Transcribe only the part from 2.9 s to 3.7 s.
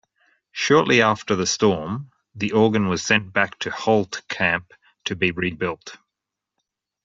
sent back to